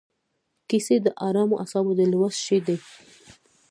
کیسې 0.69 0.95
د 1.05 1.07
ارامو 1.27 1.55
اعصابو 1.61 1.91
د 1.99 2.01
لوست 2.11 2.39
شی 2.45 2.59
دی. 2.67 2.77